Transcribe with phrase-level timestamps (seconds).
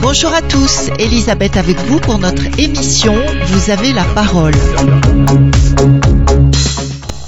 [0.00, 3.14] Bonjour à tous, Elisabeth avec vous pour notre émission
[3.48, 4.54] Vous avez la parole.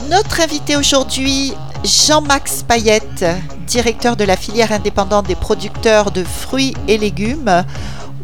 [0.08, 1.52] Notre invité aujourd'hui,
[1.84, 3.26] Jean-Max Payette,
[3.66, 7.64] directeur de la filière indépendante des producteurs de fruits et légumes,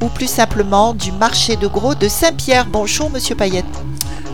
[0.05, 2.67] ou plus simplement du marché de gros de Saint-Pierre.
[2.67, 3.65] Bonjour Monsieur Payette.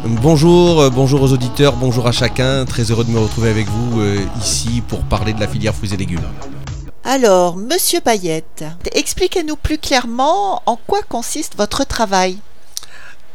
[0.05, 2.65] Bonjour, euh, bonjour aux auditeurs, bonjour à chacun.
[2.65, 5.95] Très heureux de me retrouver avec vous euh, ici pour parler de la filière fruits
[5.95, 6.27] et légumes.
[7.05, 12.39] Alors, Monsieur Payette, expliquez-nous plus clairement en quoi consiste votre travail.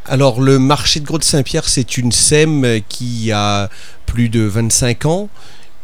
[0.05, 3.69] Alors, le marché de gros de Saint-Pierre, c'est une SEM qui a
[4.05, 5.29] plus de 25 ans.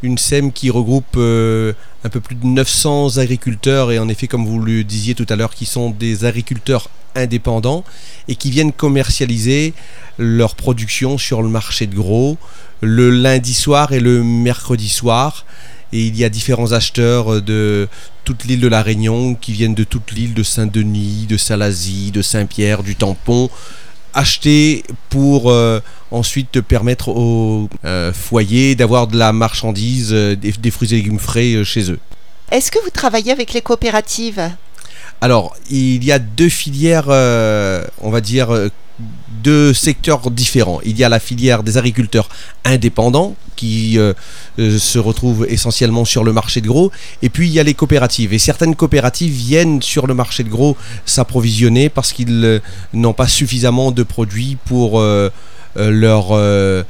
[0.04, 1.74] Une SEM qui regroupe euh,
[2.04, 5.36] un peu plus de 900 agriculteurs et en effet, comme vous le disiez tout à
[5.36, 7.84] l'heure, qui sont des agriculteurs indépendants
[8.28, 9.74] et qui viennent commercialiser
[10.18, 12.38] leur production sur le marché de gros
[12.82, 15.46] le lundi soir et le mercredi soir.
[15.94, 17.88] Et il y a différents acheteurs de
[18.24, 22.22] toute l'île de la Réunion qui viennent de toute l'île de Saint-Denis, de Salazie, de
[22.22, 23.50] Saint-Pierre, du Tampon,
[24.14, 25.80] acheter pour euh,
[26.12, 31.20] ensuite permettre aux euh, foyers d'avoir de la marchandise, euh, des, des fruits et légumes
[31.20, 32.00] frais chez eux.
[32.52, 34.52] Est-ce que vous travaillez avec les coopératives?
[35.22, 38.50] Alors, il y a deux filières, euh, on va dire,
[39.44, 40.80] deux secteurs différents.
[40.86, 42.30] Il y a la filière des agriculteurs
[42.66, 44.14] indépendants qui euh,
[44.58, 47.76] euh, se retrouvent essentiellement sur le marché de gros, et puis il y a les
[47.76, 48.34] coopératives.
[48.34, 50.76] Et certaines coopératives viennent sur le marché de gros
[51.06, 52.60] s'approvisionner parce qu'ils euh,
[52.94, 55.02] n'ont pas suffisamment de produits pour
[55.76, 56.86] leurs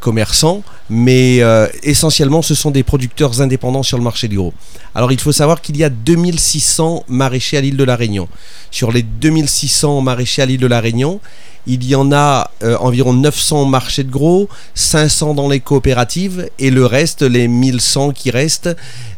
[0.00, 1.40] commerçants, mais
[1.82, 4.52] essentiellement ce sont des producteurs indépendants sur le marché du gros.
[4.94, 8.28] Alors il faut savoir qu'il y a 2600 maraîchers à l'île de la Réunion.
[8.70, 11.20] Sur les 2600 maraîchers à l'île de la Réunion,
[11.66, 16.70] il y en a euh, environ 900 marchés de gros, 500 dans les coopératives et
[16.70, 18.76] le reste, les 1100 qui restent,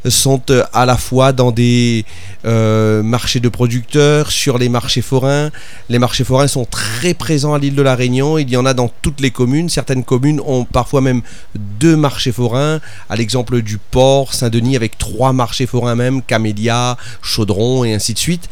[0.08, 2.04] sont euh, à la fois dans des
[2.44, 5.50] euh, marchés de producteurs, sur les marchés forains.
[5.88, 8.74] Les marchés forains sont très présents à l'île de la Réunion, il y en a
[8.74, 9.68] dans toutes les communes.
[9.68, 11.22] Certaines communes ont parfois même
[11.54, 17.84] deux marchés forains, à l'exemple du port Saint-Denis avec trois marchés forains même, Camélia, Chaudron
[17.84, 18.48] et ainsi de suite.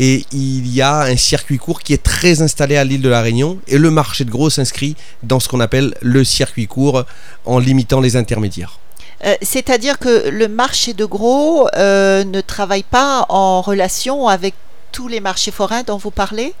[0.00, 3.20] Et il y a un circuit court qui est très installé à l'île de la
[3.20, 4.94] Réunion et le marché de gros s'inscrit
[5.24, 7.04] dans ce qu'on appelle le circuit court
[7.44, 8.78] en limitant les intermédiaires.
[9.24, 14.54] Euh, C'est-à-dire que le marché de gros euh, ne travaille pas en relation avec
[14.92, 16.54] tous les marchés forains dont vous parlez?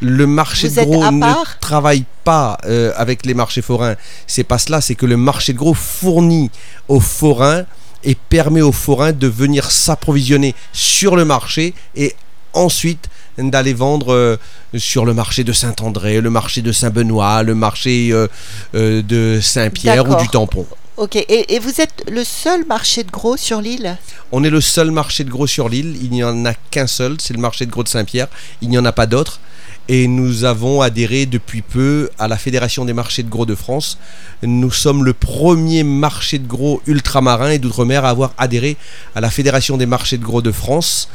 [0.00, 3.94] Le marché Vous de gros ne travaille pas euh, avec les marchés forains.
[4.26, 6.50] C'est pas cela, c'est que le marché de gros fournit
[6.88, 7.66] aux forains
[8.02, 12.16] et permet aux forains de venir s'approvisionner sur le marché et
[12.52, 14.36] ensuite d'aller vendre euh,
[14.76, 18.28] sur le marché de Saint-André, le marché de Saint-Benoît, le marché euh,
[18.74, 20.66] euh, de Saint-Pierre ou du Tampon.
[20.96, 23.96] Ok, et, et vous êtes le seul marché de gros sur l'île?
[24.32, 27.16] On est le seul marché de gros sur l'île, il n'y en a qu'un seul,
[27.18, 28.28] c'est le marché de gros de Saint-Pierre,
[28.60, 29.40] il n'y en a pas d'autres.
[29.88, 33.98] Et nous avons adhéré depuis peu à la Fédération des marchés de gros de France.
[34.42, 38.76] Nous sommes le premier marché de gros ultramarin et d'outre-mer à avoir adhéré
[39.16, 41.08] à la Fédération des marchés de gros de France.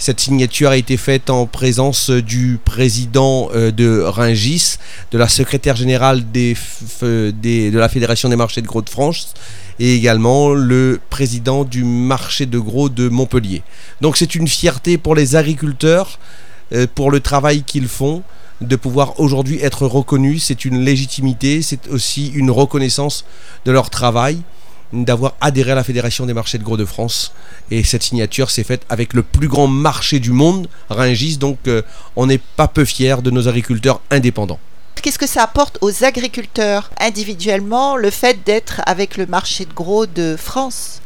[0.00, 4.76] Cette signature a été faite en présence du président euh, de Ringis,
[5.12, 9.34] de la secrétaire générale de la Fédération des marchés de gros de France
[9.78, 13.62] et également le président du marché de gros de Montpellier.
[14.00, 16.18] Donc c'est une fierté pour les agriculteurs,
[16.72, 18.22] euh, pour le travail qu'ils font,
[18.62, 20.44] de pouvoir aujourd'hui être reconnus.
[20.44, 23.26] C'est une légitimité, c'est aussi une reconnaissance
[23.66, 24.38] de leur travail
[24.92, 27.32] d'avoir adhéré à la Fédération des marchés de gros de France.
[27.70, 31.36] Et cette signature s'est faite avec le plus grand marché du monde, Ringis.
[31.38, 31.82] Donc euh,
[32.16, 34.58] on n'est pas peu fiers de nos agriculteurs indépendants.
[35.02, 40.06] Qu'est-ce que ça apporte aux agriculteurs individuellement le fait d'être avec le marché de gros
[40.06, 41.00] de France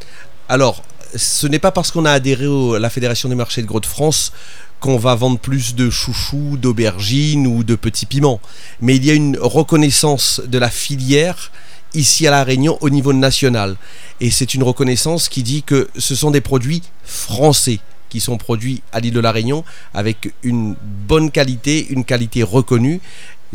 [0.49, 0.83] Alors,
[1.15, 3.87] ce n'est pas parce qu'on a adhéré à la Fédération des marchés de gros de
[3.87, 4.33] France
[4.81, 8.41] qu'on va vendre plus de chouchous, d'aubergines ou de petits piments.
[8.81, 11.53] Mais il y a une reconnaissance de la filière
[11.95, 13.77] ici à La Réunion au niveau national.
[14.21, 17.79] Et c'est une reconnaissance qui dit que ce sont des produits français
[18.11, 20.77] qui sont produits à l'île de La Réunion avec une
[21.09, 23.01] bonne qualité, une qualité reconnue.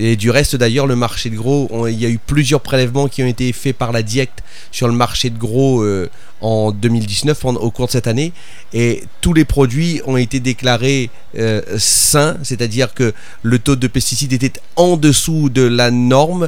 [0.02, 3.22] Et du reste d'ailleurs, le marché de gros, il y a eu plusieurs prélèvements qui
[3.22, 6.10] ont été faits par la DIECT sur le marché de gros euh,
[6.40, 8.32] en 2019, en- au cours de cette année.
[8.74, 13.14] Et tous les produits ont été déclarés euh, sains, c'est-à-dire que
[13.44, 16.48] le taux de pesticides était en dessous de la norme.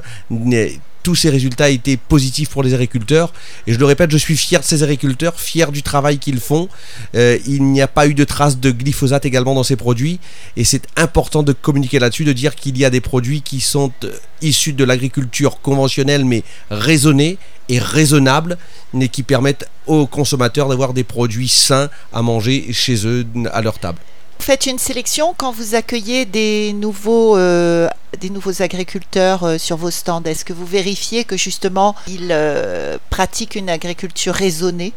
[1.04, 3.34] Tous ces résultats étaient positifs pour les agriculteurs.
[3.68, 6.70] Et je le répète, je suis fier de ces agriculteurs, fier du travail qu'ils font.
[7.16, 10.20] Euh, il n'y a pas eu de traces de glyphosate également dans ces produits.
[10.58, 13.92] Et c'est important de communiquer là-dessus, de dire qu'il y a des produits qui sont
[14.04, 14.12] euh,
[14.42, 17.38] issus de l'agriculture conventionnelle, mais raisonnés
[17.70, 18.58] et raisonnables,
[19.00, 23.80] et qui permettent aux consommateurs d'avoir des produits sains à manger chez eux, à leur
[23.80, 24.00] table.
[24.42, 27.88] Faites une sélection quand vous accueillez des nouveaux, euh,
[28.20, 30.24] des nouveaux agriculteurs euh, sur vos stands.
[30.24, 34.94] Est-ce que vous vérifiez que justement ils euh, pratiquent une agriculture raisonnée?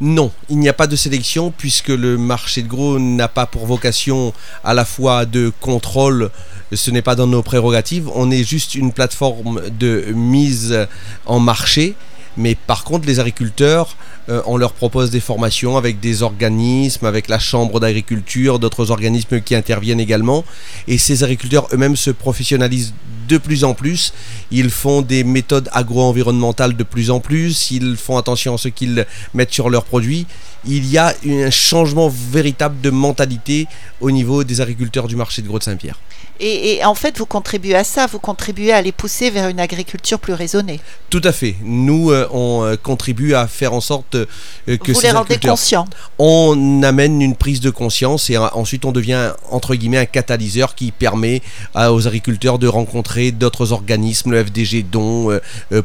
[0.00, 3.66] Non, il n'y a pas de sélection puisque le marché de gros n'a pas pour
[3.66, 4.32] vocation
[4.64, 6.30] à la fois de contrôle,
[6.72, 10.88] ce n'est pas dans nos prérogatives, on est juste une plateforme de mise
[11.26, 11.94] en marché
[12.38, 13.96] mais par contre, les agriculteurs,
[14.28, 19.40] euh, on leur propose des formations avec des organismes, avec la chambre d'agriculture, d'autres organismes
[19.40, 20.44] qui interviennent également.
[20.86, 22.94] Et ces agriculteurs eux-mêmes se professionnalisent
[23.28, 24.14] de plus en plus.
[24.52, 27.72] Ils font des méthodes agro-environnementales de plus en plus.
[27.72, 29.04] Ils font attention à ce qu'ils
[29.34, 30.26] mettent sur leurs produits.
[30.64, 33.66] Il y a un changement véritable de mentalité
[34.00, 35.98] au niveau des agriculteurs du marché de Gros de Saint-Pierre.
[36.40, 40.20] Et, en fait, vous contribuez à ça, vous contribuez à les pousser vers une agriculture
[40.20, 40.78] plus raisonnée.
[41.10, 41.56] Tout à fait.
[41.64, 44.26] Nous, euh, on euh, contribue à faire en sorte euh,
[44.66, 45.86] que vous les rendez conscients.
[46.18, 50.92] On amène une prise de conscience et ensuite on devient entre guillemets un catalyseur qui
[50.92, 51.42] permet
[51.74, 55.38] aux agriculteurs de rencontrer d'autres organismes, le FDG Don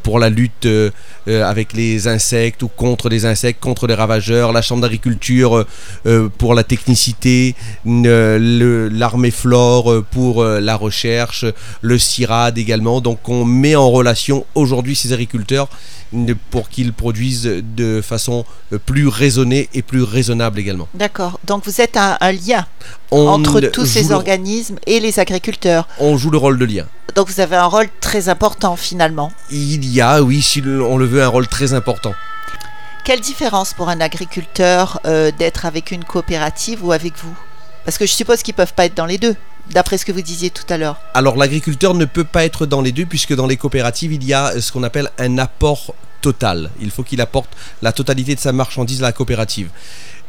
[0.03, 0.67] pour la lutte
[1.27, 5.65] avec les insectes ou contre les insectes, contre les ravageurs, la chambre d'agriculture
[6.39, 7.55] pour la technicité,
[7.85, 11.45] l'armée flore pour euh, la recherche,
[11.81, 13.01] le CIRAD également.
[13.01, 15.67] Donc on met en relation aujourd'hui ces agriculteurs
[16.51, 18.45] pour qu'ils produisent de façon
[18.85, 20.87] plus raisonnée et plus raisonnable également.
[20.93, 21.39] D'accord.
[21.45, 22.65] Donc vous êtes un, lien
[23.11, 25.87] entre tous ces organismes et les agriculteurs.
[25.99, 26.85] On joue le rôle de lien.
[27.15, 29.31] Donc vous avez un rôle très important finalement.
[29.51, 32.13] Il y a, oui, si on le veut, un rôle très important.
[33.03, 37.37] Quelle différence pour un agriculteur euh, d'être avec une coopérative ou avec vous?
[37.83, 39.35] Parce que je suppose qu'ils ne peuvent pas être dans les deux
[39.71, 42.81] d'après ce que vous disiez tout à l'heure Alors l'agriculteur ne peut pas être dans
[42.81, 46.69] les deux puisque dans les coopératives il y a ce qu'on appelle un apport total.
[46.79, 47.49] Il faut qu'il apporte
[47.81, 49.69] la totalité de sa marchandise à la coopérative.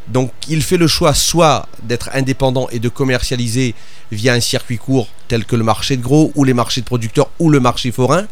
[0.09, 3.77] Donc il fait le choix soit d'être indépendant et de commercialiser
[4.11, 7.31] via un circuit court tel que le marché de gros ou les marchés de producteurs
[7.39, 8.27] ou le marché forain,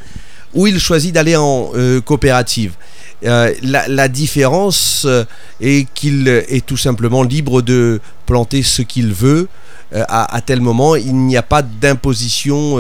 [0.52, 2.74] ou il choisit d'aller en euh, coopérative.
[3.24, 5.24] Euh, la, différence euh,
[5.60, 9.48] est qu'il est tout simplement libre de planter ce qu'il veut
[9.92, 10.96] à, tel moment.
[10.96, 12.78] Il n'y a pas d'imposition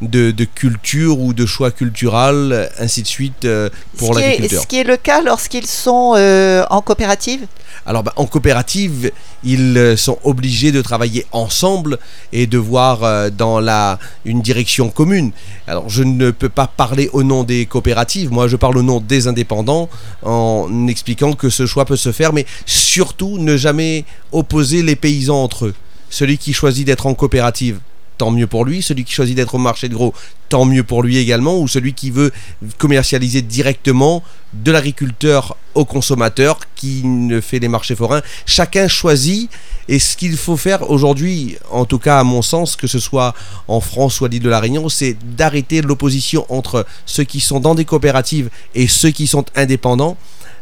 [0.00, 4.62] de, culture ou de choix culturel, ainsi de suite, euh, pour l'agriculteur.
[4.62, 7.46] Ce qui est le cas lorsqu'ils sont euh, en coopérative?
[7.86, 9.10] Alors, bah, en coopérative,
[9.44, 11.98] ils euh, sont obligés de travailler ensemble
[12.32, 15.32] et de voir dans la, une direction commune.
[15.66, 19.00] Alors, je ne peux pas parler au nom des coopératives, moi je parle au nom
[19.00, 19.88] des indépendants
[20.22, 25.42] en expliquant que ce choix peut se faire, mais surtout ne jamais opposer les paysans
[25.42, 25.74] entre eux.
[26.08, 27.78] Celui qui choisit d'être en coopérative
[28.20, 28.82] tant mieux pour lui.
[28.82, 30.12] Celui qui choisit d'être au marché de gros,
[30.50, 31.58] tant mieux pour lui également.
[31.58, 32.32] Ou celui qui veut
[32.76, 34.22] commercialiser directement
[34.52, 38.20] de l'agriculteur au consommateur qui ne fait les marchés forains.
[38.44, 39.50] Chacun choisit.
[39.88, 43.34] Et ce qu'il faut faire aujourd'hui, en tout cas à mon sens, que ce soit
[43.68, 47.58] en France ou à l'île de la Réunion, c'est d'arrêter l'opposition entre ceux qui sont
[47.58, 50.18] dans des coopératives et ceux qui sont indépendants.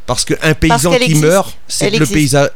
[0.06, 2.46] Parce qu'un paysan qui meurt, c'est le paysan.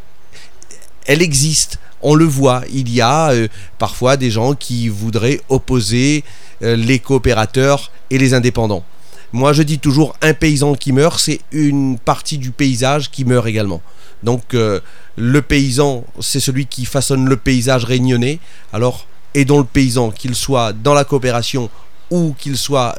[1.07, 6.25] Elle existe on le voit, il y a euh, parfois des gens qui voudraient opposer
[6.63, 8.85] euh, les coopérateurs et les indépendants.
[9.33, 13.47] Moi, je dis toujours, un paysan qui meurt, c'est une partie du paysage qui meurt
[13.47, 13.81] également.
[14.23, 14.81] Donc, euh,
[15.17, 18.41] le paysan, c'est celui qui façonne le paysage réunionnais.
[18.73, 21.71] Alors, aidons le paysan, qu'il soit dans la coopération
[22.11, 22.95] ou qu'il soit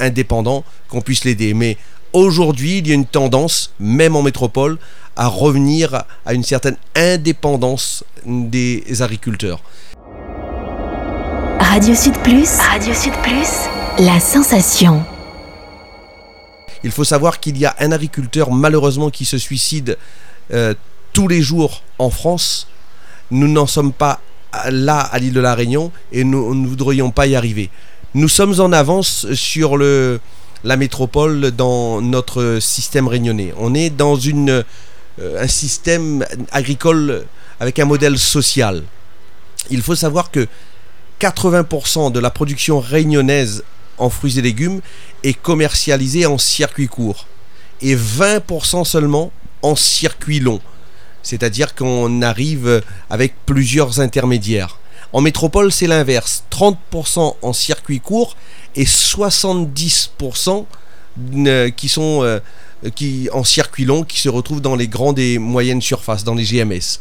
[0.00, 1.54] indépendant, qu'on puisse l'aider.
[1.54, 1.76] Mais
[2.12, 4.78] aujourd'hui, il y a une tendance, même en métropole,
[5.16, 9.60] à revenir à une certaine indépendance des agriculteurs.
[11.58, 15.04] Radio Sud Plus, Radio Sud Plus, la sensation.
[16.84, 19.96] Il faut savoir qu'il y a un agriculteur malheureusement qui se suicide
[20.52, 20.74] euh,
[21.12, 22.66] tous les jours en France.
[23.30, 24.20] Nous n'en sommes pas
[24.70, 27.70] là à l'île de la Réunion et nous ne voudrions pas y arriver.
[28.14, 30.20] Nous sommes en avance sur le,
[30.64, 33.54] la métropole dans notre système réunionnais.
[33.58, 34.64] On est dans une
[35.20, 37.24] un système agricole
[37.60, 38.82] avec un modèle social.
[39.70, 40.46] Il faut savoir que
[41.20, 43.62] 80% de la production réunionnaise
[43.98, 44.80] en fruits et légumes
[45.22, 47.26] est commercialisée en circuit court
[47.80, 50.60] et 20% seulement en circuit long.
[51.22, 54.78] C'est-à-dire qu'on arrive avec plusieurs intermédiaires.
[55.12, 56.44] En métropole, c'est l'inverse.
[56.50, 58.36] 30% en circuit court
[58.74, 60.62] et 70% euh,
[61.76, 62.40] qui sont euh,
[62.94, 66.44] qui, en circuit long qui se retrouvent dans les grandes et moyennes surfaces, dans les
[66.44, 67.00] GMS.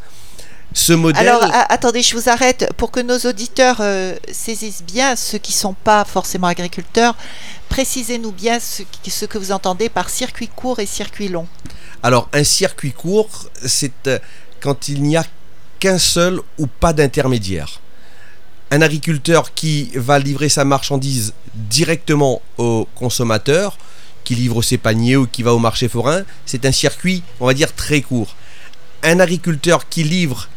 [0.74, 1.27] Ce modèle...
[1.27, 2.72] Alors, attendez, je vous arrête.
[2.77, 7.15] Pour que nos auditeurs euh, saisissent bien, ceux qui ne sont pas forcément agriculteurs,
[7.68, 11.48] précisez-nous bien ce, ce, que vous entendez par circuit court et circuit long.
[12.03, 13.91] Alors, un circuit court, c'est
[14.62, 15.25] quand il n'y a
[15.80, 17.82] qu'un seul ou pas d'intermédiaire.
[18.70, 23.77] Un agriculteur qui va livrer sa marchandise directement au consommateur,
[24.35, 27.73] livre ses paniers ou qui va au marché forain, c'est un circuit, on va dire,
[27.73, 28.35] très court.
[29.03, 30.50] Un agriculteur qui livre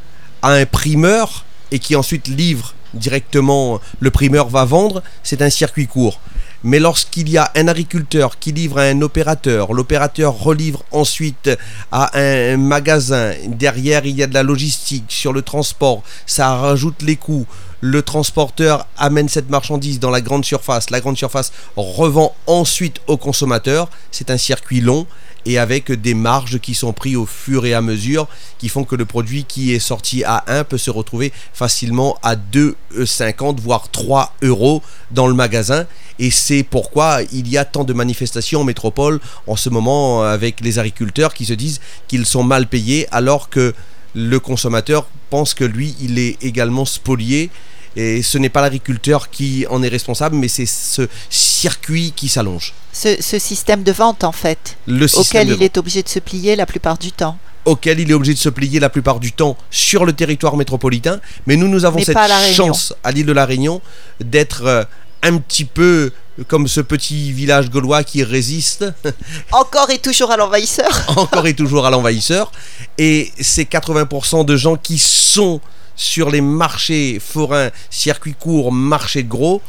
[0.42, 5.86] à un primeur et qui ensuite livre directement, le primeur va vendre, c'est un circuit
[5.86, 6.20] court.
[6.62, 11.50] Mais lorsqu'il y a un agriculteur qui livre à un opérateur, l'opérateur relivre ensuite
[11.92, 17.02] à un magasin, derrière il y a de la logistique sur le transport, ça rajoute
[17.02, 17.46] les coûts.
[17.86, 23.18] Le transporteur amène cette marchandise dans la grande surface, la grande surface revend ensuite au
[23.18, 25.06] consommateur, c'est un circuit long
[25.44, 28.26] et avec des marges qui sont prises au fur et à mesure
[28.56, 32.36] qui font que le produit qui est sorti à 1 peut se retrouver facilement à
[32.36, 35.84] 2,50 voire 3 euros dans le magasin.
[36.18, 40.62] Et c'est pourquoi il y a tant de manifestations en métropole en ce moment avec
[40.62, 43.74] les agriculteurs qui se disent qu'ils sont mal payés alors que
[44.14, 47.50] le consommateur pense que lui, il est également spolié.
[47.96, 52.74] Et ce n'est pas l'agriculteur qui en est responsable, mais c'est ce circuit qui s'allonge.
[52.92, 54.76] Ce, système de vente, en fait,
[55.16, 58.34] auquel il est obligé de se plier la plupart du temps auquel il est obligé
[58.34, 61.18] de se plier la plupart du temps sur le territoire métropolitain.
[61.46, 62.18] Mais nous, nous avons cette
[62.52, 63.80] chance à l'île de la Réunion
[64.20, 64.84] d'être euh,
[65.22, 66.12] un petit peu
[66.48, 68.84] comme ce petit village gaulois qui résiste.
[69.52, 70.90] Encore et toujours à l'envahisseur.
[71.16, 72.50] Encore et toujours à l'envahisseur.
[72.98, 75.60] Et ces 80% de gens qui sont
[75.96, 79.62] sur les marchés forains, circuits courts, marchés de gros,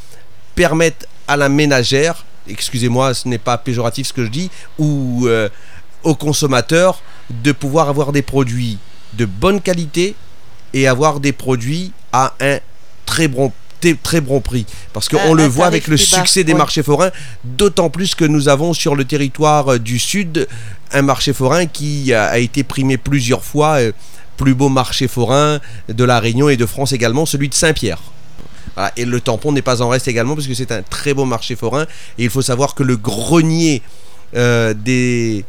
[0.55, 5.49] permettent à la ménagère, excusez-moi, ce n'est pas péjoratif ce que je dis, ou euh,
[6.03, 8.77] aux consommateurs de pouvoir avoir des produits
[9.13, 10.15] de bonne qualité
[10.73, 12.59] et avoir des produits à un
[13.05, 13.51] très bon
[13.93, 14.65] très bon prix.
[14.93, 17.11] Parce qu'on le voit avec le succès des marchés forains,
[17.43, 20.47] d'autant plus que nous avons sur le territoire euh, du Sud
[20.91, 23.91] un marché forain qui a été primé plusieurs fois, euh,
[24.37, 27.99] plus beau marché forain de la Réunion et de France également, celui de Saint-Pierre.
[28.97, 31.55] Et le tampon n'est pas en reste également parce que c'est un très beau marché
[31.55, 31.83] forain.
[32.17, 33.81] Et il faut savoir que le grenier
[34.35, 35.45] euh, des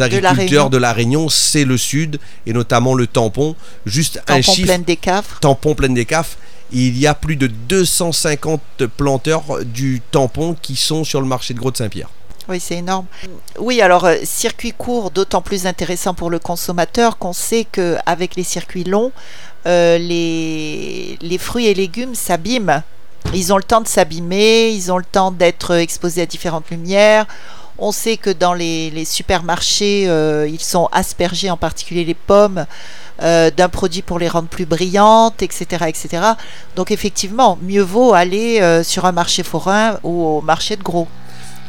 [0.00, 3.54] agriculteurs de la, Réunion, c'est le sud et notamment le tampon.
[3.84, 4.66] Juste un chiffre.
[4.66, 5.38] Plein des caves.
[5.40, 6.36] Tampon plein des caves
[6.72, 11.58] il y a plus de 250 planteurs du tampon qui sont sur le marché de
[11.58, 12.08] Gros de Saint-Pierre.
[12.48, 13.06] Oui, c'est énorme.
[13.58, 18.44] Oui, alors euh, circuit court, d'autant plus intéressant pour le consommateur qu'on sait qu'avec les
[18.44, 19.10] circuits longs,
[19.66, 22.82] euh, les, fruits et légumes s'abîment.
[23.34, 27.26] Ils ont le temps de s'abîmer, ils ont le temps d'être exposés à différentes lumières.
[27.78, 32.64] On sait que dans les, supermarchés, euh, ils sont aspergés, en particulier les pommes,
[33.20, 36.22] d'un produit pour les rendre plus brillantes, etc., etc.
[36.76, 41.08] Donc effectivement, mieux vaut aller sur un marché forain ou au marché de gros.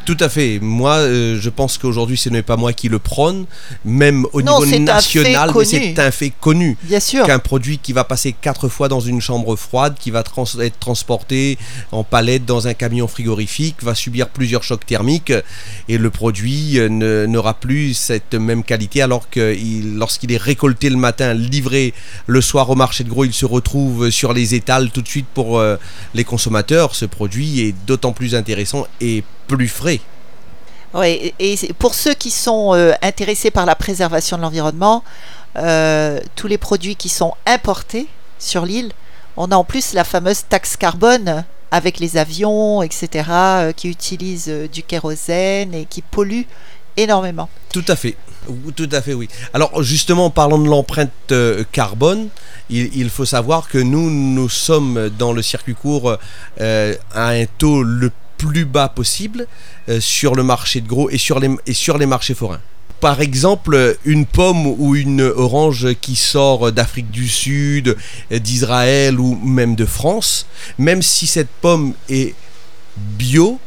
[0.08, 0.60] Tout à fait.
[0.62, 3.46] Moi, euh, je pense qu'aujourd'hui, ce n'est pas moi qui le prône,
[3.84, 6.78] même au niveau national, mais c'est un fait connu.
[6.84, 7.26] Bien sûr.
[7.26, 10.24] Qu'un produit qui va passer quatre fois dans une chambre froide, qui va
[10.62, 11.58] être transporté
[11.92, 15.34] en palette dans un camion frigorifique, va subir plusieurs chocs thermiques
[15.90, 19.58] et le produit euh, n'aura plus cette même qualité alors que
[19.98, 21.94] lorsqu'il est récolté le matin, livré
[22.28, 25.28] le soir au marché de gros, il se retrouve sur les étals tout de suite
[25.34, 25.76] pour euh,
[26.14, 26.96] les consommateurs.
[26.96, 30.02] Ce produit est d'autant plus intéressant et plus frais.
[30.94, 35.04] Oui, et pour ceux qui sont euh, intéressés par la préservation de l'environnement,
[35.58, 38.08] euh, tous les produits qui sont importés
[38.40, 38.92] sur l'île,
[39.36, 44.52] on a en plus la fameuse taxe carbone avec les avions, etc., euh, qui utilisent
[44.72, 46.48] du kérosène et qui polluent
[46.96, 47.50] énormément.
[47.74, 48.16] Tout à fait.
[48.78, 49.28] Tout à fait, oui.
[49.54, 51.12] Alors justement, parlant de l'empreinte
[51.74, 52.30] carbone,
[52.70, 56.18] il, faut savoir que nous, nous sommes dans le circuit court
[56.60, 59.48] à un taux le plus bas possible
[59.90, 62.62] euh, sur le marché de gros et sur les, et sur les marchés forains.
[63.00, 67.96] Par exemple, une pomme ou une orange qui sort d'Afrique du Sud,
[68.32, 70.48] d'Israël ou même de France,
[70.80, 72.34] même si cette pomme est
[72.98, 73.60] bio,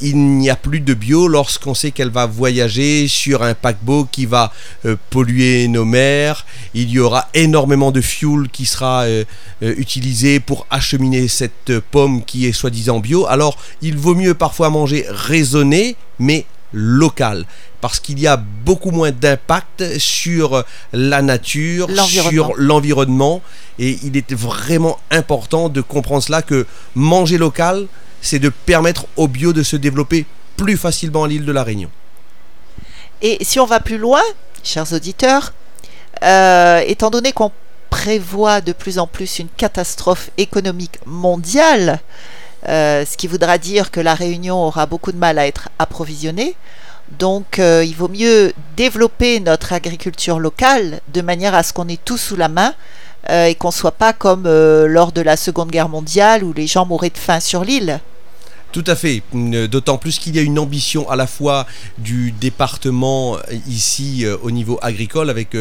[0.00, 4.26] il n'y a plus de bio lorsqu'on sait qu'elle va voyager sur un paquebot qui
[4.26, 4.52] va
[4.84, 6.46] euh, polluer nos mers.
[6.74, 9.24] Il y aura énormément de fuel qui sera euh,
[9.62, 13.26] euh, utilisé pour acheminer cette pomme qui est soi-disant bio.
[13.26, 17.46] Alors il vaut mieux parfois manger raisonné mais local
[17.80, 23.42] parce qu'il y a beaucoup moins d'impact sur la nature, sur l'environnement
[23.78, 27.86] et il est vraiment important de comprendre cela que manger local
[28.20, 31.90] c'est de permettre au bio de se développer plus facilement à l'île de la Réunion.
[33.22, 34.22] Et si on va plus loin,
[34.62, 35.52] chers auditeurs,
[36.22, 37.52] euh, étant donné qu'on
[37.90, 42.00] prévoit de plus en plus une catastrophe économique mondiale,
[42.68, 46.56] euh, ce qui voudra dire que la Réunion aura beaucoup de mal à être approvisionnée.
[47.18, 51.98] Donc euh, il vaut mieux développer notre agriculture locale de manière à ce qu'on ait
[52.04, 52.74] tout sous la main
[53.28, 57.10] et qu'on soit pas comme lors de la Seconde Guerre mondiale où les gens mouraient
[57.10, 58.00] de faim sur l'île.
[58.72, 61.66] Tout à fait, euh, d'autant plus qu'il y a une ambition à la fois
[61.98, 65.56] du département euh, ici euh, au niveau agricole avec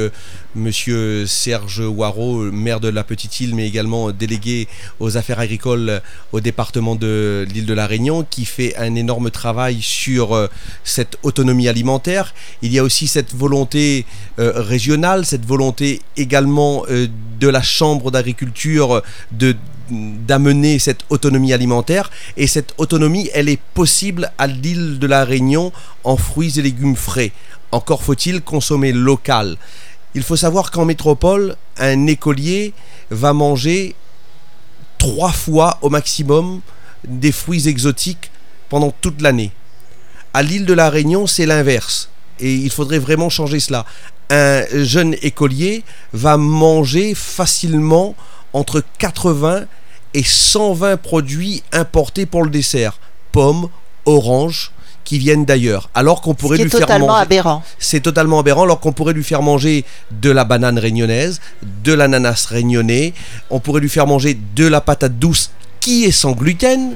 [0.54, 4.68] monsieur Serge Waro, maire de la Petite Île, mais également délégué
[5.00, 6.02] aux affaires agricoles
[6.34, 10.50] au département de l'île de la Réunion, qui fait un énorme travail sur
[10.84, 12.34] cette autonomie alimentaire.
[12.62, 14.06] Il y a aussi cette volonté
[14.38, 19.02] régionale, cette volonté également de la Chambre d'agriculture
[19.32, 19.56] de
[19.92, 22.10] d'amener cette autonomie alimentaire.
[22.38, 25.72] Et cette autonomie, elle est possible à l'île de la Réunion
[26.04, 27.32] en fruits et légumes frais.
[27.72, 29.58] Encore faut-il consommer local.
[30.16, 32.74] Il faut savoir qu'en métropole, un écolier
[33.12, 33.96] va manger
[34.98, 36.62] trois fois au maximum
[37.08, 38.32] des fruits exotiques
[38.70, 39.52] pendant toute l'année.
[40.34, 42.10] À l'île de la Réunion, c'est l'inverse.
[42.40, 43.86] Et il faudrait vraiment changer cela.
[44.30, 48.16] Un jeune écolier va manger facilement
[48.54, 49.66] entre 80
[50.14, 53.00] et 120 produits importés pour le dessert.
[53.32, 53.70] Pommes,
[54.06, 54.72] oranges,
[55.10, 55.90] qui viennent d'ailleurs.
[55.96, 57.22] Alors qu'on pourrait lui faire manger.
[57.22, 57.64] aberrant.
[57.80, 58.64] C'est totalement aberrant.
[58.64, 61.42] Alors qu'on pourrait lui faire manger de la banane réunionnaise,
[61.84, 63.16] de l'ananas réunionnais.
[63.50, 66.96] On pourrait lui faire manger de la patate douce qui est sans gluten,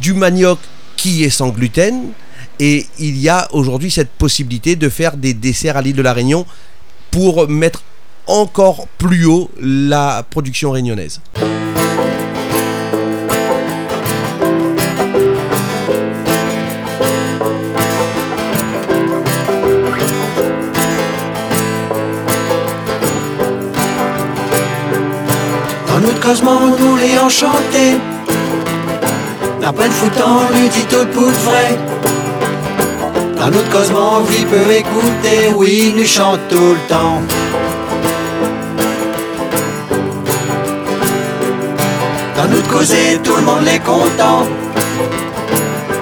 [0.00, 0.58] du manioc
[0.96, 2.08] qui est sans gluten.
[2.58, 6.12] Et il y a aujourd'hui cette possibilité de faire des desserts à l'île de la
[6.12, 6.46] Réunion
[7.12, 7.84] pour mettre
[8.28, 11.20] encore plus haut la production réunionnaise.
[25.86, 27.96] Dans notre cosmo, nous les enchantés.
[29.60, 31.76] La pleine foutant, lui dit tout pour vrai.
[33.38, 37.22] Dans notre cosmo, vie peut écouter, oui, nous chante tout le temps.
[42.48, 44.46] Dans notre causée, tout le monde est content.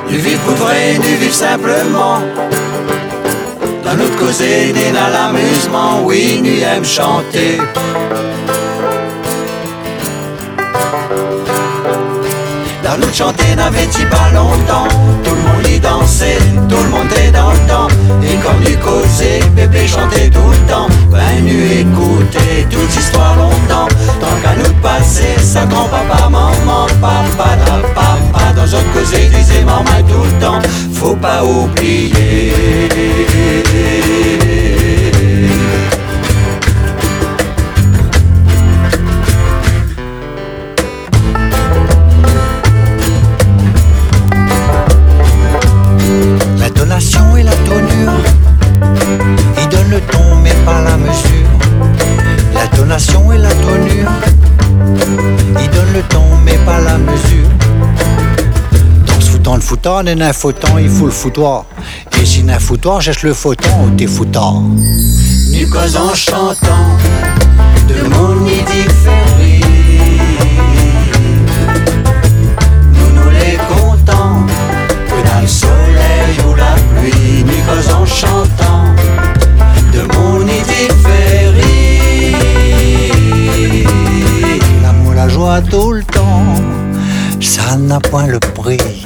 [0.08, 2.20] Du vivre pour vrai, du vivre simplement.
[3.84, 7.58] Dans notre causée, n'est dans l'amusement, oui, nous aime chanter.
[12.96, 14.88] Dans notre chanter n'avait-il pas longtemps?
[15.22, 17.88] Tout le monde y dansait, tout le monde est dans le temps.
[18.22, 20.88] Et comme du causait, bébé chantait tout le temps.
[21.10, 23.88] Ben nous écouter toute histoire longtemps.
[24.18, 30.02] Tant qu'à nous passer, ça grand-papa, maman, papa, da, papa Dans notre causée, disait maman
[30.08, 30.60] tout le temps.
[30.94, 32.54] Faut pas oublier
[59.56, 61.64] le foutant, d'un un foutant, il faut le foutoir.
[62.20, 64.62] Et si un foutoir, cherche le fouton ou t'es foutant.
[65.50, 66.88] Nu cause en chantant,
[67.88, 68.86] de mon idée
[72.92, 74.46] Nous nous les contents,
[75.08, 78.94] que dans le soleil ou la pluie, nu cause en chantant,
[79.92, 80.88] de mon idée
[84.82, 86.54] L'amour, la joie tout le temps,
[87.40, 89.05] ça n'a point le prix.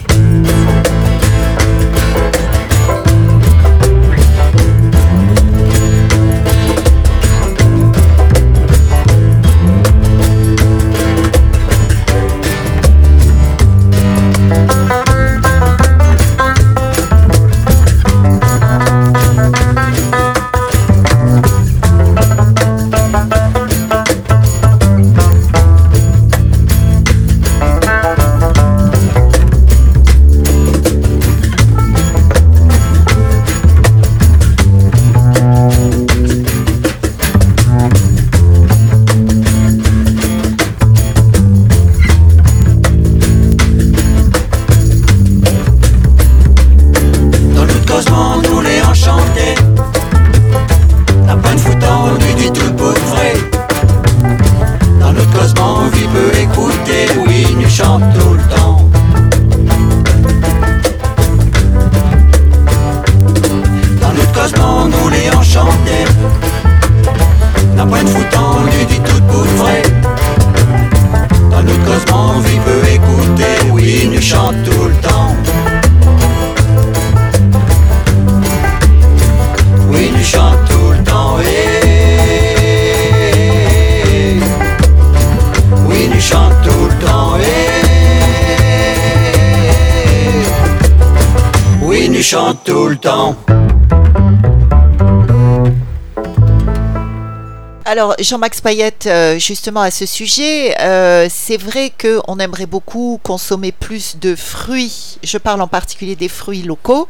[98.01, 103.73] Alors, Jean-Max Payette, euh, justement à ce sujet, euh, c'est vrai qu'on aimerait beaucoup consommer
[103.73, 105.19] plus de fruits.
[105.23, 107.09] Je parle en particulier des fruits locaux,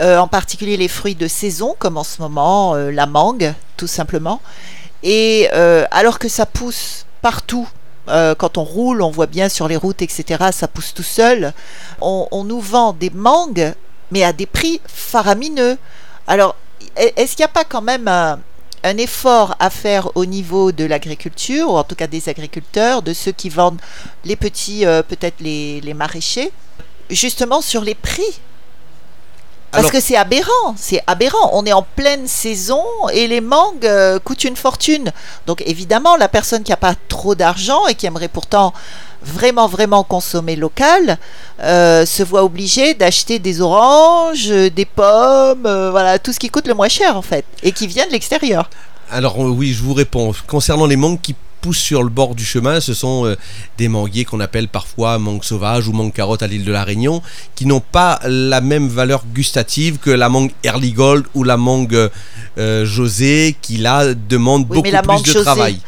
[0.00, 4.40] euh, en particulier les fruits de saison, comme en ce moment la mangue, tout simplement.
[5.02, 5.50] Et
[5.90, 7.68] alors que ça pousse partout,
[8.06, 11.52] quand on roule, on voit bien sur les routes, etc., ça pousse tout seul.
[12.00, 13.74] On, on nous vend des mangues,
[14.10, 15.76] mais à des prix faramineux.
[16.26, 16.56] Alors,
[16.96, 18.38] est-ce qu'il n'y a pas quand même un
[18.84, 23.14] un effort à faire au niveau de l'agriculture, ou en tout cas des agriculteurs, de
[23.14, 23.80] ceux qui vendent
[24.24, 26.52] les petits, euh, peut-être les, maraîchers,
[27.10, 28.40] justement sur les prix.
[29.74, 31.50] Parce que c'est aberrant, c'est aberrant.
[31.52, 32.82] On est en pleine saison
[33.12, 35.12] et les mangues euh, coûtent une fortune.
[35.46, 38.72] Donc évidemment, la personne qui n'a pas trop d'argent et qui aimerait pourtant
[39.22, 41.18] vraiment vraiment consommer local
[41.60, 46.74] euh, se voit obligée d'acheter des oranges, des pommes, voilà tout ce qui coûte le
[46.74, 48.68] moins cher en fait et qui vient de l'extérieur.
[49.10, 50.32] Alors oui, je vous réponds.
[50.46, 53.36] Concernant les mangues qui poussent sur le bord du chemin, ce sont euh,
[53.78, 57.22] des manguiers qu'on appelle parfois mangue sauvage ou mangue carotte à l'île de la Réunion,
[57.54, 62.10] qui n'ont pas la même valeur gustative que la mangue Early Gold ou la mangue
[62.58, 65.80] euh, José, qui là demande beaucoup plus de travail.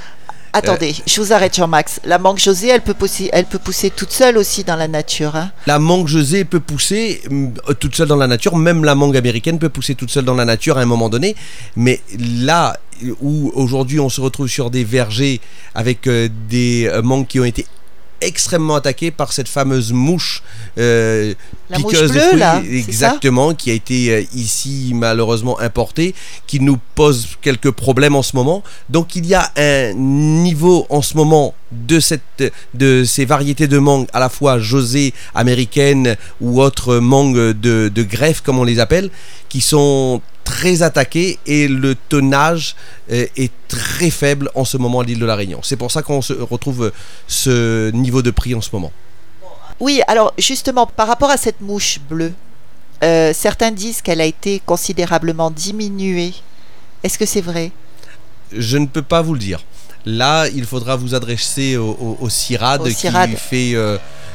[0.56, 2.00] Attendez, euh, je vous arrête Jean-Max.
[2.04, 5.36] La mangue José, elle peut pousser, elle peut pousser toute seule aussi dans la nature.
[5.36, 5.50] Hein.
[5.66, 8.56] la mangue José peut pousser euh, toute seule dans la nature.
[8.56, 11.36] Même la mangue américaine peut pousser toute seule dans la nature à un moment donné.
[11.76, 12.78] Mais là
[13.20, 15.42] où aujourd'hui on se retrouve sur des vergers
[15.74, 17.66] avec euh, des mangues qui ont été
[18.20, 20.42] extrêmement attaqué par cette fameuse mouche
[20.79, 21.35] euh,
[21.72, 26.14] piqueuse de fruits, exactement, qui a été euh, ici malheureusement importée,
[26.46, 28.62] qui nous pose quelques problèmes en ce moment.
[28.88, 33.79] Donc il y a un niveau en ce moment de, cette, de ces variétés de
[33.79, 38.81] mangue, à la fois José américaine ou autres mangues de, de greffe, comme on les
[38.81, 39.11] appelle,
[39.48, 42.76] qui sont très attaqué et le tonnage
[43.11, 45.59] euh, est très faible en ce moment à l'île de la Réunion.
[45.62, 46.90] C'est pour ça qu'on se retrouve euh,
[47.26, 48.92] ce niveau de prix en ce moment.
[49.80, 52.32] Oui, alors justement, par rapport à cette mouche bleue,
[53.02, 56.32] euh, certains disent qu'elle a été considérablement diminuée.
[57.02, 57.72] Est-ce que c'est vrai?
[58.56, 59.62] Je ne peux pas vous le dire.
[60.06, 63.74] Là, il faudra vous adresser au, CIRAD, qui fait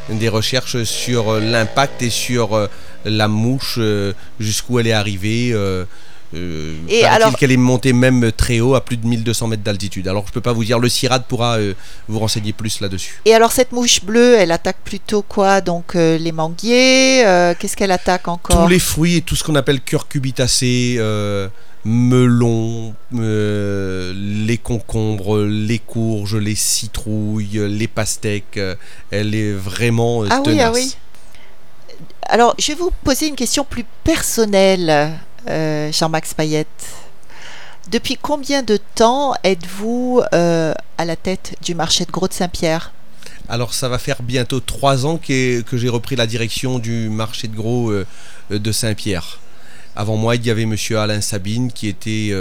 [0.10, 2.68] des recherches sur l'impact et sur
[3.06, 5.52] la mouche, euh, jusqu'où elle est arrivée.
[5.54, 5.86] Euh,
[6.34, 10.08] euh et alors qu'elle est montée même très haut, à plus de 1200 mètres d'altitude.
[10.08, 11.74] Alors je peux pas vous dire, le CIRAD pourra euh,
[12.08, 13.22] vous renseigner plus là-dessus.
[13.26, 17.24] Et alors cette mouche bleue, elle attaque plutôt quoi Donc les manguiers,
[17.60, 18.64] qu'est-ce qu'elle attaque encore?
[18.64, 21.00] Tous les fruits et tout ce qu'on appelle curcubitacées,
[21.86, 28.60] melons, les concombres, les courges, les citrouilles, les pastèques.
[29.10, 30.96] elle est vraiment ah oui, ah oui.
[32.32, 35.12] Alors, je vais vous poser une question plus personnelle,
[35.50, 36.68] euh, Jean-Max Payette.
[37.92, 42.94] Depuis combien de temps êtes-vous euh, à la tête du marché de Gros de Saint-Pierre
[43.50, 47.56] alors ça va faire bientôt trois ans que, j'ai repris la direction du marché de
[47.56, 48.06] gros euh,
[48.50, 49.41] de Saint-Pierre.
[49.96, 52.34] Avant moi, il y avait Monsieur Alain Sabine qui était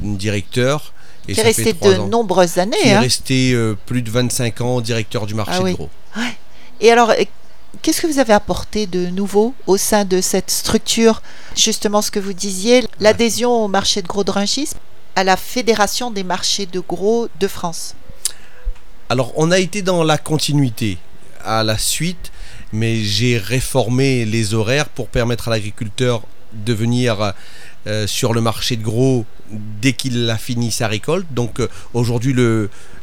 [0.00, 0.92] directeur.
[1.28, 2.76] Et qui est resté de nombreuses années.
[2.80, 3.00] Qui est hein.
[3.00, 5.90] resté plus de 25 ans directeur du marché ah de gros.
[6.80, 7.12] Et alors,
[7.82, 11.22] Qu'est-ce que vous avez apporté de nouveau au sein de cette structure?
[11.54, 14.70] Justement ce que vous disiez, l'adhésion au marché de gros de Rungis,
[15.14, 17.94] à la Fédération des marchés de gros de France.
[19.10, 20.98] Alors on a été dans la continuité
[21.44, 22.32] à la suite,
[22.72, 26.22] mais j'ai réformé les horaires pour permettre à l'agriculteur
[26.52, 27.08] de venir
[27.88, 29.24] euh, sur le marché de gros
[29.80, 31.26] dès qu'il a fini sa récolte.
[31.30, 32.34] Donc euh, aujourd'hui,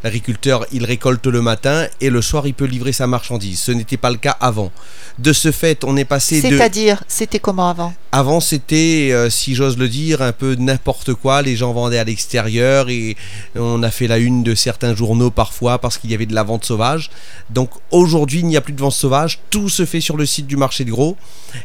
[0.04, 3.60] l'agriculteur, il récolte le matin et le soir, il peut livrer sa marchandise.
[3.60, 4.72] Ce n'était pas le cas avant.
[5.18, 6.50] De ce fait, on est passé de...
[6.50, 7.94] C'est-à-dire, c'était comment avant?
[8.12, 11.42] Avant, c'était, euh, si j'ose le dire, un peu n'importe quoi.
[11.42, 13.16] Les gens vendaient à l'extérieur et
[13.56, 16.44] on a fait la une de certains journaux parfois parce qu'il y avait de la
[16.44, 17.10] vente sauvage.
[17.50, 19.40] Donc aujourd'hui, il n'y a plus de vente sauvage.
[19.50, 21.18] Tout se fait sur le site du marché de gros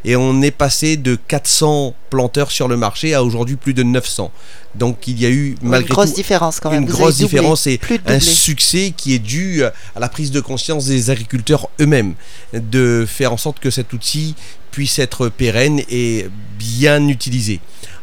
[0.05, 4.31] et on est passé de 400 planteurs sur le marché à aujourd'hui plus de 900.
[4.75, 6.83] Donc il y a eu malgré une grosse différence quand même.
[6.83, 11.11] Une grosse différence et un succès qui est dû à la prise de conscience des
[11.11, 12.15] agriculteurs eux-mêmes
[12.53, 14.35] de faire en sorte que cet outil
[14.71, 17.61] puisse être pérenne et bien utilisé.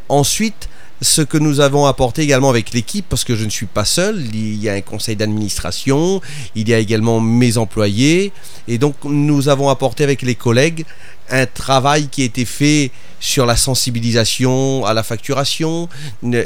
[0.08, 0.68] Ensuite,
[1.00, 4.20] ce que nous avons apporté également avec l'équipe, parce que je ne suis pas seul,
[4.34, 6.20] il y a un conseil d'administration,
[6.54, 8.32] il y a également mes employés,
[8.66, 10.84] et donc nous avons apporté avec les collègues
[11.30, 15.88] un travail qui a été fait sur la sensibilisation à la facturation,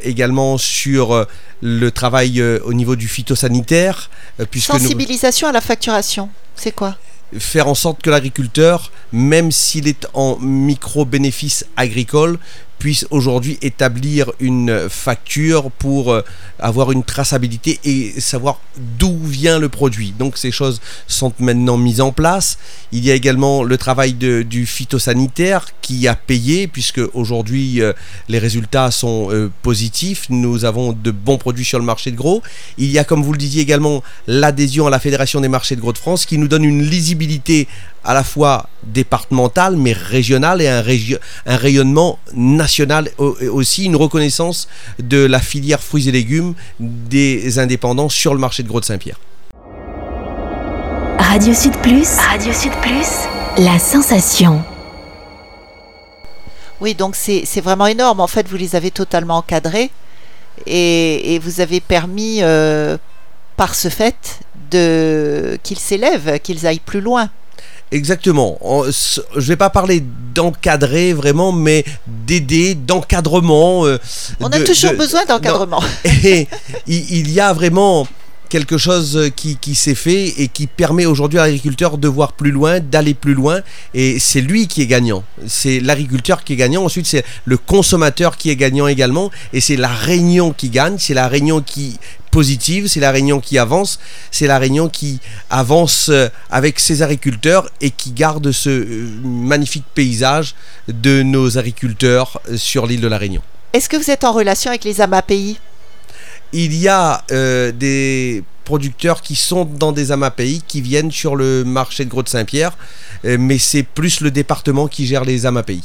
[0.02, 1.24] également sur euh,
[1.60, 4.10] le travail euh, au niveau du phytosanitaire.
[4.40, 6.96] Euh, puisque sensibilisation à la facturation, c'est quoi?
[7.38, 12.38] Faire en sorte que l'agriculteur, même s'il est en micro-bénéfice agricole,
[12.78, 16.22] puisse aujourd'hui établir une facture pour euh,
[16.58, 18.60] avoir une traçabilité et savoir
[18.98, 20.12] d'où vient le produit.
[20.18, 22.58] Donc ces choses sont maintenant mises en place.
[22.90, 27.92] Il y a également le travail de, du phytosanitaire qui a payé puisque aujourd'hui euh,
[28.28, 30.26] les résultats sont euh, positifs.
[30.28, 32.42] Nous avons de bons produits sur le marché de gros.
[32.78, 35.80] Il y a comme vous le disiez également l'adhésion à la Fédération des marchés de
[35.80, 37.68] gros de France qui nous donne une lisibilité
[38.04, 40.82] à la fois départementale mais régionale et un,
[41.46, 48.34] un rayonnement national aussi, une reconnaissance de la filière fruits et légumes des indépendants sur
[48.34, 49.18] le marché de Gros de Saint-Pierre.
[51.18, 54.62] Radio Sud Plus, Radio Sud Plus, la sensation.
[56.80, 58.20] Oui, donc c'est vraiment énorme.
[58.20, 59.90] En fait, vous les avez totalement encadrés
[60.66, 62.98] et, vous avez permis, euh,
[63.56, 67.30] par ce fait, qu'ils s'élèvent, qu'ils aillent plus loin.
[67.92, 68.58] Exactement.
[69.36, 70.02] Je vais pas parler
[70.34, 73.86] d'encadrer vraiment, mais d'aider, d'encadrement.
[73.86, 73.98] Euh,
[74.40, 75.82] On a toujours besoin d'encadrement.
[76.24, 76.48] Et
[76.86, 78.06] il y a vraiment
[78.52, 82.50] quelque chose qui, qui s'est fait et qui permet aujourd'hui à l'agriculteur de voir plus
[82.50, 83.60] loin, d'aller plus loin.
[83.94, 85.24] Et c'est lui qui est gagnant.
[85.46, 86.84] C'est l'agriculteur qui est gagnant.
[86.84, 89.30] Ensuite, c'est le consommateur qui est gagnant également.
[89.54, 90.96] Et c'est la réunion qui gagne.
[90.98, 91.98] C'est la réunion qui
[92.32, 94.00] positive, c'est la Réunion qui avance,
[94.32, 99.84] c'est la Réunion qui avance euh, avec ses agriculteurs et qui garde ce euh, magnifique
[99.94, 100.56] paysage
[100.88, 103.42] de nos agriculteurs euh, sur l'île de la Réunion.
[103.74, 105.58] Est-ce que vous êtes en relation avec les AMAPI
[106.52, 112.04] Il y a des producteurs qui sont dans des AMAPI qui viennent sur le marché
[112.04, 112.76] de Gros de Saint-Pierre,
[113.24, 115.82] mais c'est plus le département qui gère les AMAPI.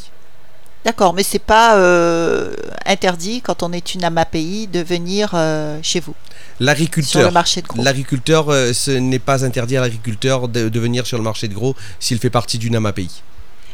[0.88, 2.54] D'accord, mais c'est pas euh,
[2.86, 6.14] interdit quand on est une AMAPI de venir euh, chez vous.
[6.62, 7.84] L'agriculteur, sur le marché de gros.
[7.84, 11.76] L'agriculteur, euh, ce n'est pas interdit à l'agriculteur de, venir sur le marché de gros
[12.00, 13.22] s'il fait partie d'une AMAPI.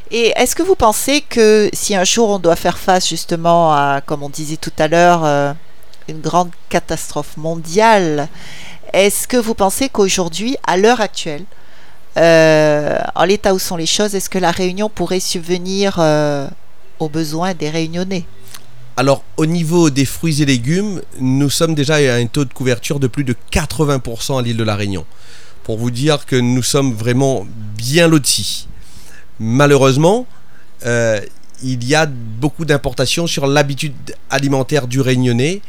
[0.10, 4.02] Et est-ce que vous pensez que si un jour on doit faire face justement à,
[4.04, 5.56] comme on disait tout à l'heure,
[6.08, 8.28] une grande catastrophe mondiale,
[8.92, 11.46] est-ce que vous pensez qu'aujourd'hui, à l'heure actuelle,
[12.16, 16.00] en l'état où sont les choses, est-ce que la Réunion pourrait subvenir
[17.00, 18.26] aux besoins des réunionnais
[18.96, 23.00] alors au niveau des fruits et légumes, nous sommes déjà à un taux de couverture
[23.00, 25.06] de plus de 80% à l'île de la Réunion.
[25.64, 28.68] Pour vous dire que nous sommes vraiment bien lotis.
[29.40, 30.28] Malheureusement,
[30.86, 31.20] euh,
[31.64, 33.94] il y a beaucoup d'importations sur l'habitude
[34.30, 35.62] alimentaire du Réunionnais,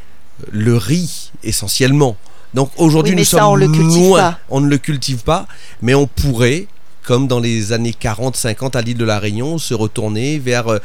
[0.51, 2.17] le riz essentiellement.
[2.53, 5.47] Donc aujourd'hui nous sommes moins, on ne le cultive pas,
[5.81, 6.67] mais on pourrait
[7.05, 10.79] comme dans les années 40-50 à l'île de la Réunion, se retourner vers euh,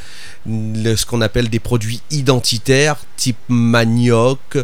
[0.45, 4.57] ce qu'on appelle des produits identitaires, type manioc,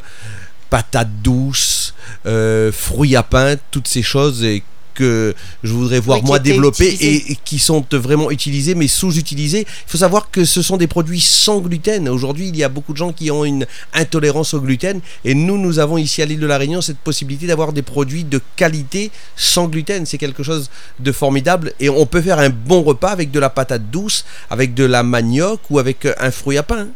[0.70, 1.94] patates douces,
[2.26, 4.46] euh, fruits à pain, toutes ces choses
[4.96, 9.62] que je voudrais voir moi développer et, qui sont vraiment utilisés mais sous-utilisés.
[9.68, 12.10] Il faut savoir que ce sont des produits sans gluten.
[12.10, 15.58] Aujourd'hui, il y a beaucoup de gens qui ont une intolérance au gluten et nous,
[15.58, 19.12] nous avons ici à l'île de la Réunion cette possibilité d'avoir des produits de qualité
[19.36, 20.06] sans gluten.
[20.06, 23.50] C'est quelque chose de formidable et on peut faire un bon repas avec de la
[23.50, 26.88] patate douce, avec de la manioc ou avec un fruit à pain.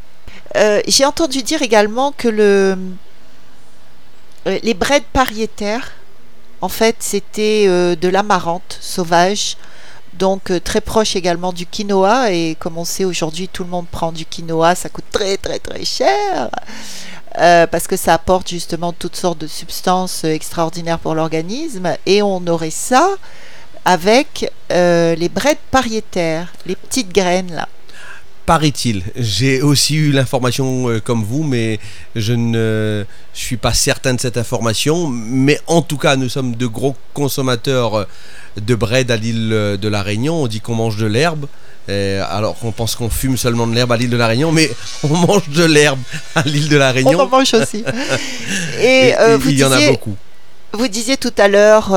[0.55, 2.75] Euh, j'ai entendu dire également que le,
[4.47, 5.91] euh, les breads pariétaires
[6.61, 9.57] en fait, c'était euh, de l'amarante sauvage,
[10.13, 12.31] donc euh, très proche également du quinoa.
[12.31, 15.59] Et comme on sait aujourd'hui, tout le monde prend du quinoa, ça coûte très très
[15.59, 16.49] très cher.
[17.37, 21.95] Euh, parce que ça apporte justement toutes sortes de substances extraordinaires pour l'organisme.
[22.05, 23.07] Et on aurait ça
[23.85, 27.67] avec les brettes pariétaires, les petites graines là
[28.49, 29.03] paraît-il.
[29.15, 31.79] J'ai aussi eu l'information euh, comme vous, mais
[32.15, 35.07] je ne suis pas certain de cette information.
[35.07, 38.05] Mais en tout cas, nous sommes de gros consommateurs euh,
[38.59, 40.41] de bread à l'île euh, de la Réunion.
[40.41, 41.45] On dit qu'on mange de l'herbe.
[41.87, 44.67] alors qu'on pense qu'on fume seulement de l'herbe à l'île de la Réunion, mais
[45.03, 45.99] on mange de l'herbe
[46.33, 47.19] à l'île de la Réunion.
[47.19, 47.83] On en mange aussi.
[48.81, 49.13] Et,
[49.45, 50.15] il y en a beaucoup.
[50.73, 51.89] Vous disiez tout à l'heure,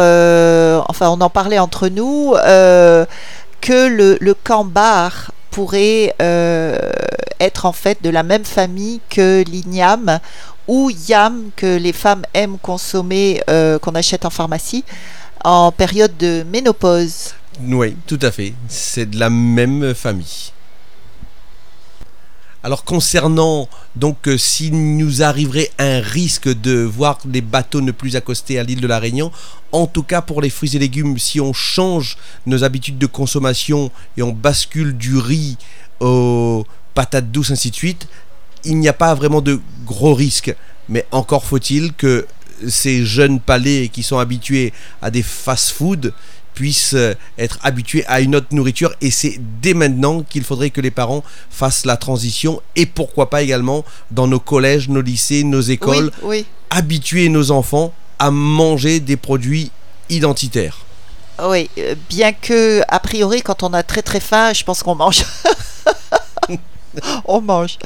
[0.91, 2.35] enfin on en parlait entre nous,
[3.63, 6.77] que le, le cambar pourrait euh,
[7.39, 10.19] être en fait de la même famille que l'igname
[10.67, 14.85] ou yam que les femmes aiment consommer, euh, qu'on achète en pharmacie
[15.45, 17.35] en période de ménopause.
[17.61, 18.55] Oui, tout à fait.
[18.69, 20.53] C'est de la même famille.
[22.65, 28.15] Alors concernant donc euh, s'il nous arriverait un risque de voir les bateaux ne plus
[28.15, 29.33] accoster à l'île de la Réunion,
[29.73, 33.91] en tout cas pour les fruits et légumes, si on change nos habitudes de consommation
[34.17, 35.57] et on bascule du riz
[35.99, 38.07] aux patates douces ainsi de suite,
[38.65, 40.55] il n'y a pas vraiment de gros risques.
[40.89, 42.27] Mais encore faut-il que
[42.69, 46.13] ces jeunes palais qui sont habitués à des fast-food
[46.55, 50.81] puissent euh, être habitués à une autre nourriture et c'est dès maintenant qu'il faudrait que
[50.81, 55.61] les parents fassent la transition et pourquoi pas également dans nos collèges, nos lycées, nos
[55.61, 59.71] écoles, oui, habituer nos enfants à manger des produits
[60.09, 60.79] identitaires.
[61.43, 64.95] Oui, euh, bien que, a priori, quand on a très très faim, je pense qu'on
[64.95, 65.25] mange.
[67.25, 67.79] on mange.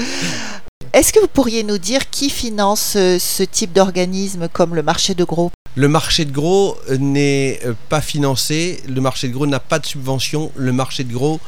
[0.92, 5.14] Est-ce que vous pourriez nous dire qui finance euh, ce type d'organisme comme le marché
[5.14, 5.50] de gros?
[5.78, 9.84] Le marché de gros n'est euh, pas financé, le marché de gros n'a pas de
[9.84, 11.38] subvention, le marché de gros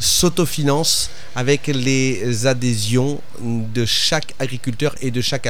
[0.00, 5.46] s'autofinance avec les adhésions de chaque agriculteur et de chaque,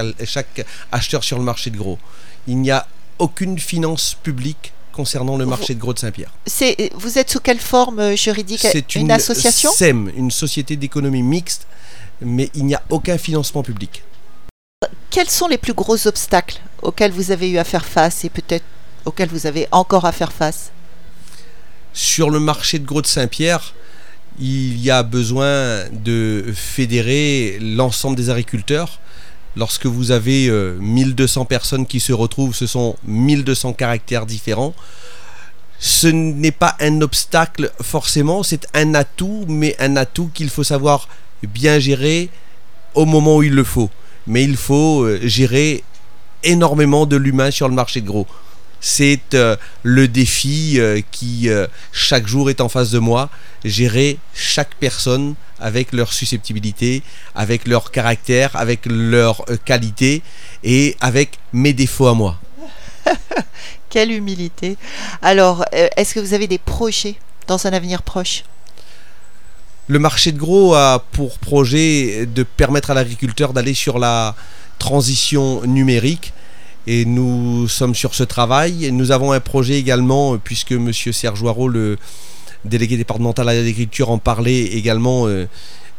[0.91, 1.97] acheteur sur le marché de gros.
[2.49, 2.89] Il n'y a
[3.21, 6.33] aucune finance publique concernant le marché de gros de Saint-Pierre.
[6.45, 8.67] C'est, Vous êtes sous quelle forme euh, juridique?
[8.69, 9.71] C'est une, association?
[9.73, 11.69] SEM, une société d'économie mixte,
[12.21, 14.03] mais il n'y a aucun financement public.
[15.11, 18.65] Quels sont les plus gros obstacles auxquels vous avez eu à faire face et peut-être
[19.05, 20.71] auxquels vous avez encore à faire face?
[21.93, 23.75] Sur le marché de gros de Saint-Pierre,
[24.39, 28.99] il y a besoin de fédérer l'ensemble des agriculteurs.
[29.57, 34.75] Lorsque vous avez euh, 1200 personnes qui se retrouvent, ce sont 1200 caractères différents.
[35.79, 41.09] Ce n'est pas un obstacle forcément, c'est un atout, mais un atout qu'il faut savoir
[41.45, 42.31] bien gérer
[42.95, 43.91] au moment où il le faut.
[44.27, 45.85] Mais il faut euh, gérer
[46.43, 48.27] énormément de l'humain sur le marché de gros.
[48.81, 51.49] C'est euh, le défi euh, qui
[51.93, 53.31] chaque jour est en face de moi,
[53.65, 57.03] gérer chaque personne avec leur susceptibilité,
[57.35, 60.23] avec leur caractère, avec leur qualité
[60.63, 62.39] et avec mes défauts à moi.
[63.89, 64.77] Quelle humilité.
[65.23, 67.15] Alors, est-ce que vous avez des projets
[67.47, 68.43] dans un avenir proche?
[69.87, 74.35] Le marché de gros a pour projet de permettre à l'agriculteur d'aller sur la
[74.79, 76.33] transition numérique
[76.87, 78.91] et nous sommes sur ce travail.
[78.93, 80.91] Nous avons un projet également, puisque M.
[80.91, 81.99] Serge le
[82.65, 85.47] délégué départemental à l'agriculture, en parlait également euh,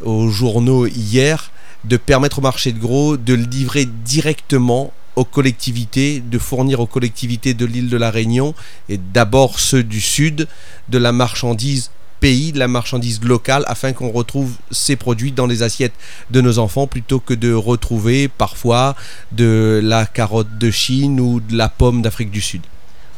[0.03, 1.51] aux journaux hier,
[1.83, 6.87] de permettre au marché de gros de le livrer directement aux collectivités, de fournir aux
[6.87, 8.55] collectivités de l'île de la Réunion,
[8.89, 10.47] et d'abord ceux du sud,
[10.89, 15.63] de la marchandise pays, de la marchandise locale, afin qu'on retrouve ces produits dans les
[15.63, 15.93] assiettes
[16.31, 18.95] de nos enfants, plutôt que de retrouver parfois
[19.31, 22.61] de la carotte de Chine ou de la pomme d'Afrique du Sud.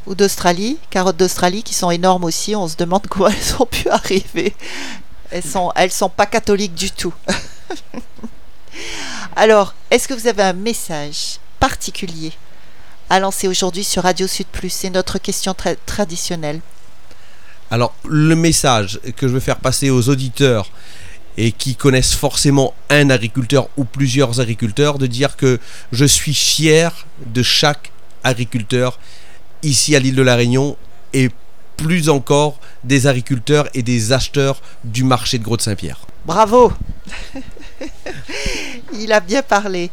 [0.05, 2.55] Ou d'Australie Carottes d'Australie qui sont énormes aussi.
[2.55, 4.55] On se demande comment elles ont pu arriver.
[5.31, 7.13] Elles sont, elles sont pas catholiques du tout.
[9.35, 12.31] Alors, est-ce que vous avez un message particulier
[13.09, 14.69] à lancer aujourd'hui sur Radio Sud Plus?
[14.69, 15.55] C'est notre question
[15.85, 16.61] traditionnelle.
[17.69, 20.69] Alors, le message que je veux faire passer aux auditeurs
[21.37, 25.59] et qui connaissent forcément un agriculteur ou plusieurs agriculteurs, de dire que
[25.91, 27.91] je suis fier de chaque
[28.23, 28.99] agriculteur
[29.63, 30.77] ici à l'île de la Réunion
[31.13, 31.29] et
[31.77, 35.99] plus encore des agriculteurs et des acheteurs du marché de Gros de Saint-Pierre.
[36.25, 36.73] Bravo
[38.93, 39.91] Il a bien parlé.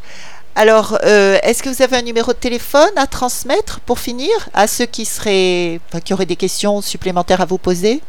[0.56, 4.68] Alors, euh, est-ce que vous avez un numéro de téléphone à transmettre pour finir à
[4.68, 8.00] ceux qui seraient, qui auraient des questions supplémentaires à vous poser?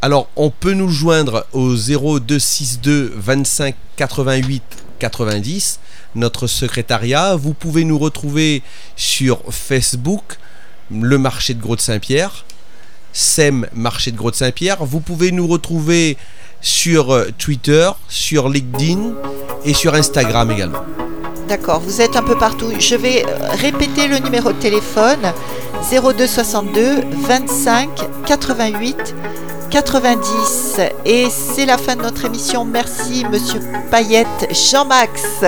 [0.00, 4.62] Alors, on peut nous joindre au 0262 25 88
[4.98, 5.78] 90,
[6.16, 7.36] notre secrétariat.
[7.36, 8.64] Vous pouvez nous retrouver
[8.96, 10.38] sur Facebook,
[10.90, 12.44] le marché de Gros de Saint-Pierre,
[13.12, 14.84] SEM Marché de Gros de Saint-Pierre.
[14.84, 16.16] Vous pouvez nous retrouver
[16.60, 19.14] sur euh, Twitter, sur LinkedIn
[19.64, 20.84] et sur Instagram également.
[21.52, 22.72] D'accord, vous êtes un peu partout.
[22.78, 25.20] Je vais euh, répéter le numéro de téléphone
[25.92, 27.90] 02 62 25
[28.24, 29.14] 88
[29.70, 30.80] 90.
[31.04, 32.64] Et c'est la fin de notre émission.
[32.64, 33.60] Merci Monsieur
[33.90, 35.44] Payette, Jean-Max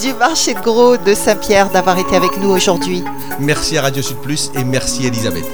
[0.00, 3.02] du marché de gros de Saint-Pierre d'avoir été avec nous aujourd'hui.
[3.40, 5.44] Merci à Radio Sud Plus et merci Elisabeth.